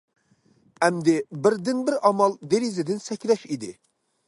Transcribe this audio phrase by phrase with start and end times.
[0.85, 3.73] ئەمدى بىردىنبىر ئامال دېرىزىدىن سەكرەش ئىدى.